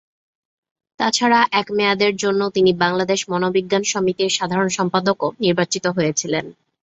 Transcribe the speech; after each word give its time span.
তাছাড়া 0.99 1.39
এক 1.51 1.67
মেয়াদের 1.71 2.13
জন্য 2.15 2.41
তিনি 2.55 2.71
বাংলাদেশ 2.83 3.19
মনোবিজ্ঞান 3.31 3.83
সমিতির 3.85 4.35
সাধারণ 4.37 4.69
সম্পাদকও 4.69 5.27
নির্বাচিত 5.43 5.85
হয়েছিলেন। 5.89 6.45